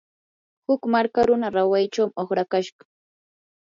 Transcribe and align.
huk 0.69 0.81
marka 0.93 1.19
runa 1.27 1.47
rahuchaw 1.55 2.09
uqrakashqa. 2.21 2.83